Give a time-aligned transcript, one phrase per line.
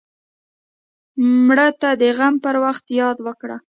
[1.45, 3.57] مړه ته د غم پر وخت یاد وکړه